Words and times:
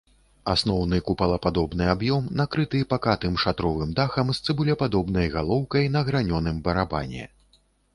Асноўны 0.53 0.99
кубападобны 1.09 1.89
аб'ём 1.95 2.25
накрыты 2.41 2.81
пакатым 2.95 3.37
шатровым 3.45 3.95
дахам 4.03 4.35
з 4.39 4.45
цыбулепадобнай 4.47 5.33
галоўкай 5.41 5.83
на 5.99 6.07
гранёным 6.13 6.57
барабане. 6.69 7.35